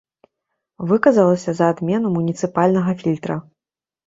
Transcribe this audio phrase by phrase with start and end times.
[0.91, 3.39] Выказалася за адмену муніцыпальнага фільтра.